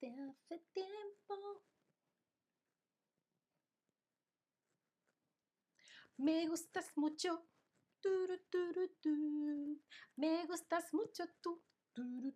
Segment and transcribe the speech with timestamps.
[0.00, 1.62] desde hace tiempo.
[6.16, 7.44] Me gustas mucho.
[8.00, 9.80] turu, turu, tu.
[10.16, 11.62] Me gustas mucho tú.
[11.92, 12.32] turu,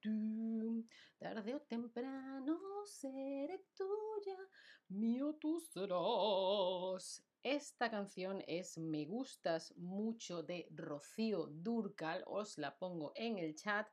[0.00, 0.86] turu.
[1.18, 4.38] Tarde o temprano seré tuya.
[4.88, 7.24] Mío tú serás.
[7.42, 12.22] Esta canción es Me gustas mucho de Rocío Durcal.
[12.26, 13.88] Os la pongo en el chat.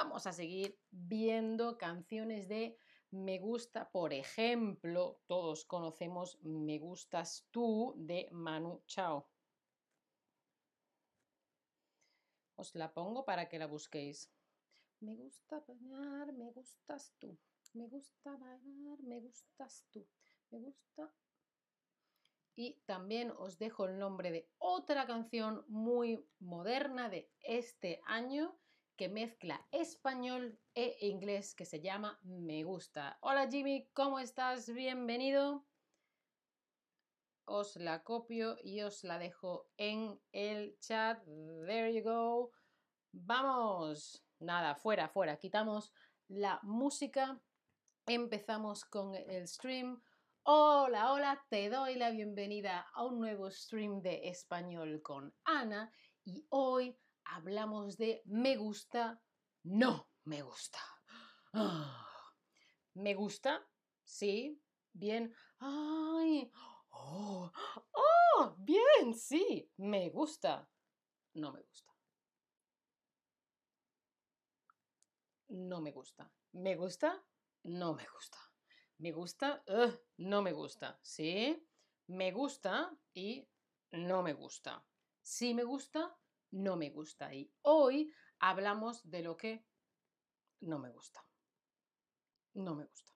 [0.00, 2.78] Vamos a seguir viendo canciones de
[3.10, 9.28] me gusta, por ejemplo, todos conocemos Me gustas tú de Manu Chao.
[12.54, 14.30] Os la pongo para que la busquéis.
[15.00, 17.36] Me gusta bailar, me gustas tú.
[17.72, 20.06] Me gusta bailar, me gustas tú.
[20.50, 21.12] Me gusta.
[22.54, 28.56] Y también os dejo el nombre de otra canción muy moderna de este año
[28.98, 33.16] que mezcla español e inglés que se llama Me Gusta.
[33.20, 34.68] Hola Jimmy, ¿cómo estás?
[34.74, 35.64] Bienvenido.
[37.44, 41.24] Os la copio y os la dejo en el chat.
[41.66, 42.50] There you go.
[43.12, 44.20] Vamos.
[44.40, 45.36] Nada, fuera, fuera.
[45.36, 45.92] Quitamos
[46.26, 47.40] la música.
[48.04, 50.02] Empezamos con el stream.
[50.42, 55.92] Hola, hola, te doy la bienvenida a un nuevo stream de español con Ana
[56.24, 59.20] y hoy hablamos de me gusta,
[59.64, 60.78] no me gusta.
[62.94, 63.64] Me gusta,
[64.02, 64.60] sí,
[64.92, 65.32] bien.
[65.60, 66.50] Ay,
[66.90, 67.52] oh,
[67.92, 70.68] oh, bien, sí, me gusta,
[71.34, 71.92] no me gusta.
[75.48, 76.30] No me gusta.
[76.52, 77.24] ¿Me gusta?
[77.62, 78.38] No me gusta.
[78.98, 79.64] Me gusta,
[80.16, 80.98] no me gusta.
[81.02, 81.64] ¿Sí?
[82.08, 83.48] Me gusta y
[83.92, 84.84] no me gusta.
[85.22, 86.18] Sí me gusta,
[86.50, 87.34] no me gusta.
[87.34, 89.64] Y hoy hablamos de lo que
[90.60, 91.24] no me gusta.
[92.54, 93.12] No me gusta.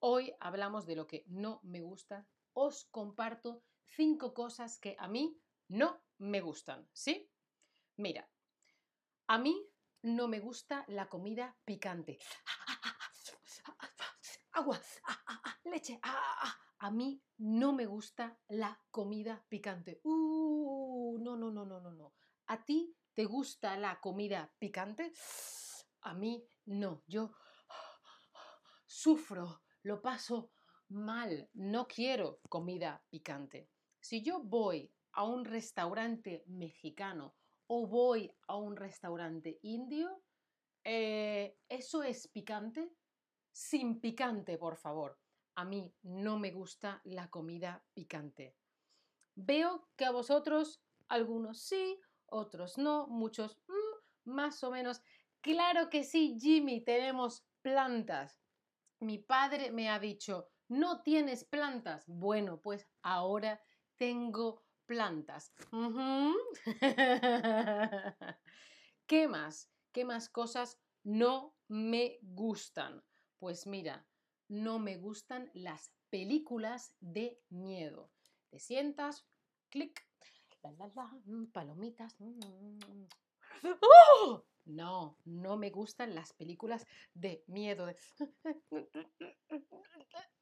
[0.00, 2.26] Hoy hablamos de lo que no me gusta.
[2.54, 6.88] Os comparto cinco cosas que a mí no me gustan.
[6.92, 7.30] ¿Sí?
[7.96, 8.28] Mira,
[9.28, 9.68] a mí
[10.02, 12.18] no me gusta la comida picante.
[14.52, 14.80] Agua,
[15.64, 16.00] leche.
[16.82, 20.00] A mí no me gusta la comida picante.
[20.02, 22.14] Uh, no, no, no, no, no, no.
[22.46, 25.12] ¿A ti te gusta la comida picante?
[26.00, 27.04] A mí no.
[27.06, 27.30] Yo
[28.84, 30.50] sufro, lo paso
[30.88, 31.48] mal.
[31.54, 33.70] No quiero comida picante.
[34.00, 37.36] Si yo voy a un restaurante mexicano
[37.68, 40.24] o voy a un restaurante indio,
[40.82, 42.92] eh, ¿eso es picante?
[43.52, 45.21] Sin picante, por favor
[45.54, 48.56] a mí no me gusta la comida picante.
[49.34, 55.02] Veo que a vosotros algunos sí, otros no, muchos mm, más o menos.
[55.40, 58.40] Claro que sí, Jimmy, tenemos plantas.
[59.00, 62.04] Mi padre me ha dicho, no tienes plantas.
[62.06, 63.60] Bueno, pues ahora
[63.96, 65.52] tengo plantas.
[69.06, 69.70] ¿Qué más?
[69.92, 73.02] ¿Qué más cosas no me gustan?
[73.38, 74.06] Pues mira,
[74.52, 78.10] no me gustan las películas de miedo.
[78.50, 79.26] Te sientas,
[79.70, 80.06] clic,
[81.24, 82.20] mm, palomitas.
[82.20, 83.06] Mm,
[83.80, 84.44] ¡Oh!
[84.66, 87.86] No, no me gustan las películas de miedo.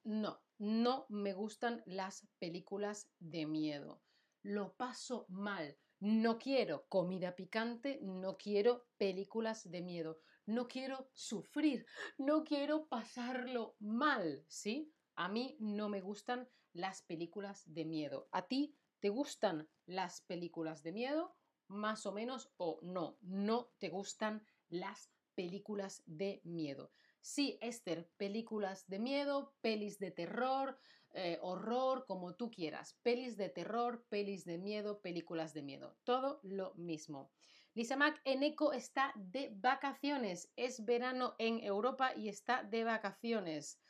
[0.03, 4.01] No, no me gustan las películas de miedo.
[4.43, 5.77] Lo paso mal.
[6.01, 10.19] No quiero comida picante, no quiero películas de miedo
[10.51, 11.87] no quiero sufrir,
[12.19, 14.93] no quiero pasarlo mal, ¿sí?
[15.15, 18.29] A mí no me gustan las películas de miedo.
[18.33, 21.37] ¿A ti te gustan las películas de miedo?
[21.69, 26.93] Más o menos o no, no te gustan las películas de miedo.
[27.21, 30.79] Sí, Esther, películas de miedo, pelis de terror,
[31.13, 32.99] eh, horror, como tú quieras.
[33.03, 35.97] Pelis de terror, pelis de miedo, películas de miedo.
[36.05, 37.31] Todo lo mismo.
[37.75, 40.51] Lisa Mac Eco está de vacaciones.
[40.57, 43.81] Es verano en Europa y está de vacaciones.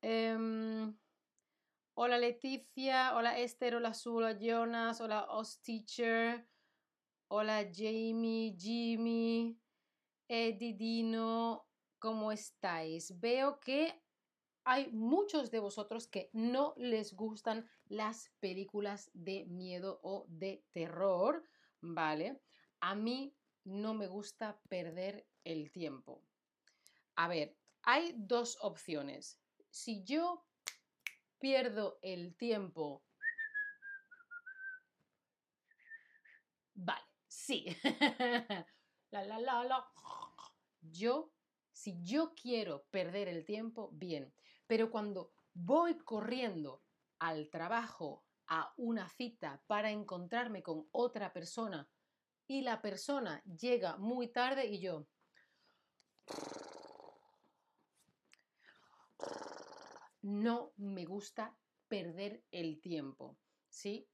[0.00, 0.96] Em,
[1.94, 6.46] hola Leticia, hola Esther, hola Sula Jonas, hola Os Teacher,
[7.28, 9.58] hola Jamie, Jimmy,
[10.28, 11.66] Eddie Dino,
[11.98, 13.18] ¿cómo estáis?
[13.18, 14.00] Veo que
[14.64, 21.44] hay muchos de vosotros que no les gustan las películas de miedo o de terror,
[21.80, 22.40] ¿vale?
[22.82, 23.34] A mí
[23.64, 26.24] no me gusta perder el tiempo.
[27.14, 29.40] A ver, hay dos opciones.
[29.70, 30.44] Si yo
[31.38, 33.04] pierdo el tiempo...
[36.74, 37.66] Vale, sí.
[39.12, 39.86] la, la, la, la.
[40.80, 41.32] Yo
[41.72, 44.34] Si yo quiero perder el tiempo, bien.
[44.66, 46.82] Pero cuando voy corriendo
[47.20, 51.88] al trabajo, a una cita para encontrarme con otra persona
[52.52, 55.06] y la persona llega muy tarde y yo...
[60.20, 61.56] No me gusta
[61.88, 63.38] perder el tiempo,
[63.70, 64.06] ¿sí?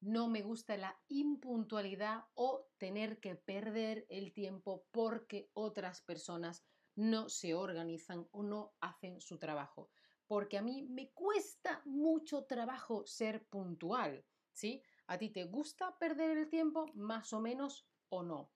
[0.00, 6.64] No me gusta la impuntualidad o tener que perder el tiempo porque otras personas
[6.96, 9.90] no se organizan o no hacen su trabajo.
[10.26, 14.22] Porque a mí me cuesta mucho trabajo ser puntual,
[14.52, 14.82] ¿sí?
[15.08, 18.50] ¿A ti te gusta perder el tiempo más o menos o no?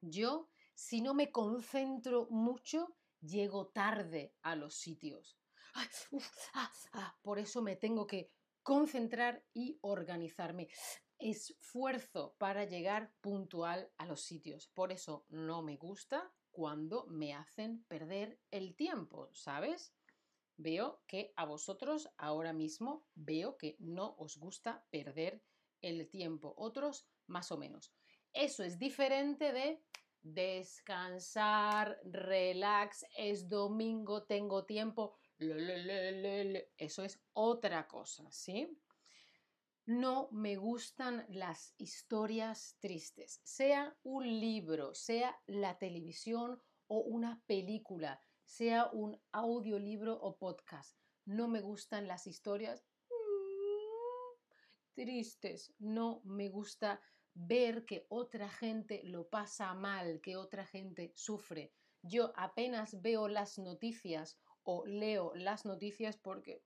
[0.00, 5.38] Yo, si no me concentro mucho, llego tarde a los sitios.
[6.54, 8.32] Ah, ah, por eso me tengo que
[8.62, 10.68] concentrar y organizarme.
[11.18, 14.68] Esfuerzo para llegar puntual a los sitios.
[14.68, 19.94] Por eso no me gusta cuando me hacen perder el tiempo, ¿sabes?
[20.56, 25.42] Veo que a vosotros ahora mismo veo que no os gusta perder
[25.82, 26.54] el tiempo.
[26.56, 27.92] Otros más o menos.
[28.32, 29.82] Eso es diferente de
[30.22, 35.16] descansar, relax, es domingo, tengo tiempo.
[36.76, 38.78] Eso es otra cosa, ¿sí?
[39.86, 48.20] No me gustan las historias tristes, sea un libro, sea la televisión o una película,
[48.44, 50.96] sea un audiolibro o podcast.
[51.24, 52.84] No me gustan las historias
[55.00, 57.00] tristes, no me gusta
[57.32, 61.72] ver que otra gente lo pasa mal, que otra gente sufre.
[62.02, 66.62] Yo apenas veo las noticias o leo las noticias porque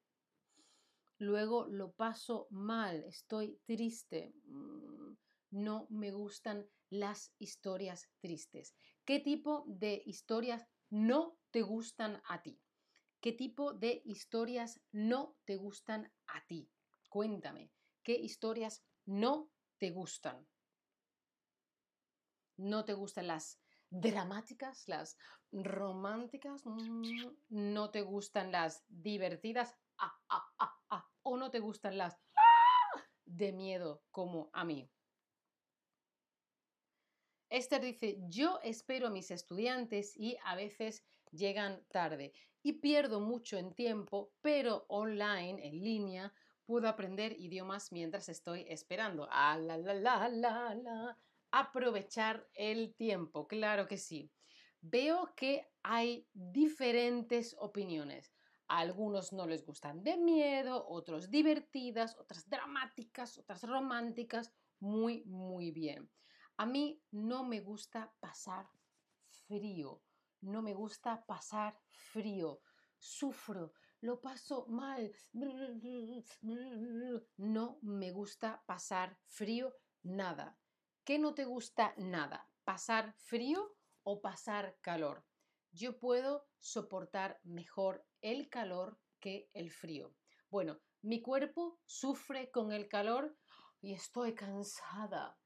[1.19, 5.13] luego lo paso mal, estoy triste, mm,
[5.51, 8.75] no me gustan las historias tristes.
[9.05, 12.61] ¿Qué tipo de historias no te gustan a ti?
[13.21, 16.69] ¿Qué tipo de historias no te gustan a ti?
[17.09, 17.71] Cuéntame,
[18.05, 20.47] ¿qué historias no te gustan?
[22.56, 23.59] ¿No te gustan las
[23.91, 25.17] dramáticas, las
[25.51, 32.21] románticas, mm, no te gustan las divertidas, ah, ah, ah, o no te gustan las
[33.25, 34.91] de miedo como a mí.
[37.49, 43.59] Esther dice, yo espero a mis estudiantes y a veces llegan tarde y pierdo mucho
[43.59, 46.35] en tiempo, pero online, en línea,
[46.66, 49.28] puedo aprender idiomas mientras estoy esperando.
[49.31, 51.19] Ah, la, la, la, la, la
[51.50, 54.32] aprovechar el tiempo, claro que sí.
[54.81, 58.34] Veo que hay diferentes opiniones.
[58.66, 64.52] A algunos no les gustan de miedo, otros divertidas, otras dramáticas, otras románticas.
[64.81, 66.11] Muy, muy bien.
[66.56, 68.66] A mí no me gusta pasar
[69.46, 70.02] frío.
[70.40, 72.61] No me gusta pasar frío.
[72.99, 73.75] Sufro,
[74.05, 75.11] lo paso mal.
[77.39, 80.59] No me gusta pasar frío nada.
[81.05, 82.47] ¿Qué no te gusta nada?
[82.65, 85.25] ¿Pasar frío o pasar calor?
[85.73, 90.15] Yo puedo soportar mejor el calor que el frío.
[90.50, 93.35] Bueno, mi cuerpo sufre con el calor
[93.81, 95.39] y estoy cansada,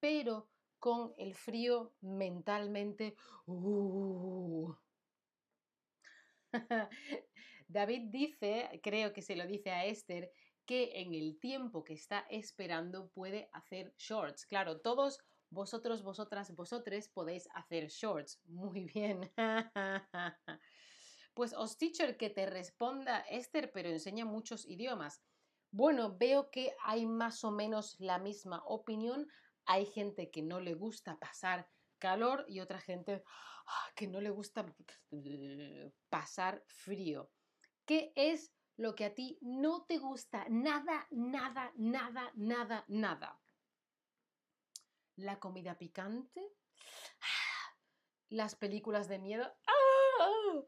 [0.00, 3.14] pero con el frío mentalmente...
[3.46, 4.74] Uh.
[7.70, 10.32] David dice, creo que se lo dice a Esther,
[10.66, 14.44] que en el tiempo que está esperando puede hacer shorts.
[14.46, 18.40] Claro, todos vosotros, vosotras, vosotres podéis hacer shorts.
[18.46, 19.32] Muy bien.
[21.34, 25.22] pues os teacher que te responda Esther, pero enseña muchos idiomas.
[25.70, 29.28] Bueno, veo que hay más o menos la misma opinión.
[29.66, 33.22] Hay gente que no le gusta pasar calor y otra gente
[33.66, 34.66] ah, que no le gusta
[36.08, 37.30] pasar frío.
[37.90, 43.42] ¿Qué es lo que a ti no te gusta, nada, nada, nada, nada, nada.
[45.16, 46.40] La comida picante,
[48.28, 50.62] las películas de miedo, ¡ah!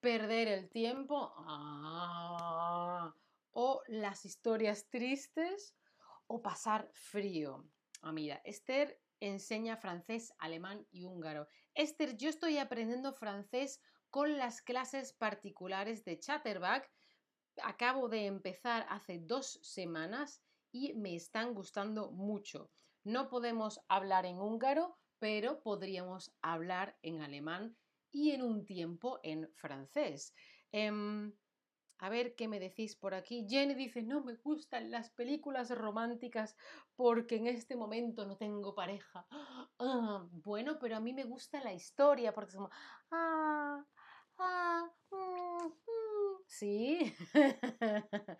[0.00, 3.14] perder el tiempo, ¡ah!
[3.52, 5.74] o las historias tristes,
[6.26, 7.66] o pasar frío.
[8.02, 11.48] Ah, mira, Esther enseña francés, alemán y húngaro.
[11.72, 16.90] Esther, yo estoy aprendiendo francés con las clases particulares de Chatterback
[17.62, 22.70] acabo de empezar hace dos semanas y me están gustando mucho.
[23.04, 27.76] No podemos hablar en húngaro, pero podríamos hablar en alemán
[28.10, 30.34] y en un tiempo en francés.
[30.72, 31.32] Em,
[31.98, 33.46] a ver qué me decís por aquí.
[33.48, 36.56] Jenny dice, no me gustan las películas románticas
[36.96, 39.26] porque en este momento no tengo pareja.
[39.78, 42.70] Ah, bueno, pero a mí me gusta la historia porque es como,
[43.10, 43.84] ah,
[46.46, 47.14] Sí.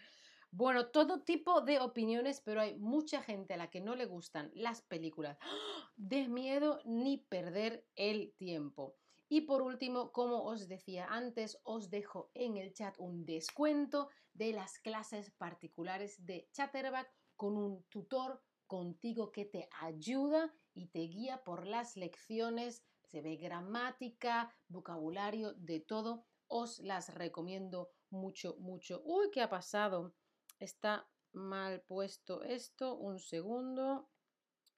[0.53, 4.51] Bueno, todo tipo de opiniones, pero hay mucha gente a la que no le gustan
[4.53, 5.39] las películas
[5.97, 8.97] de miedo ni perder el tiempo.
[9.29, 14.53] Y por último, como os decía antes, os dejo en el chat un descuento de
[14.53, 21.45] las clases particulares de Chatterback con un tutor contigo que te ayuda y te guía
[21.45, 26.27] por las lecciones, se ve gramática, vocabulario, de todo.
[26.47, 29.03] Os las recomiendo mucho, mucho.
[29.05, 30.15] Uy, ¿qué ha pasado?
[30.59, 32.97] Está mal puesto esto.
[32.97, 34.09] Un segundo.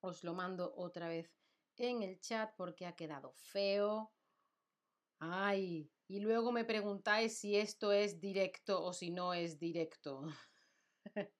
[0.01, 1.31] Os lo mando otra vez
[1.77, 4.11] en el chat porque ha quedado feo.
[5.19, 10.23] Ay, y luego me preguntáis si esto es directo o si no es directo.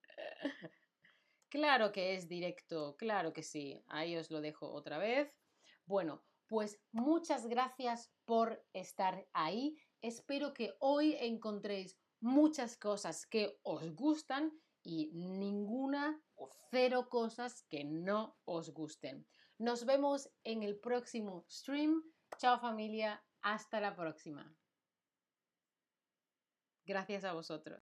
[1.49, 3.83] claro que es directo, claro que sí.
[3.87, 5.37] Ahí os lo dejo otra vez.
[5.85, 6.23] Bueno,
[6.53, 9.75] pues muchas gracias por estar ahí.
[10.03, 14.51] Espero que hoy encontréis muchas cosas que os gustan
[14.83, 19.27] y ninguna o cero cosas que no os gusten.
[19.57, 22.03] Nos vemos en el próximo stream.
[22.37, 24.55] Chao familia, hasta la próxima.
[26.85, 27.81] Gracias a vosotros.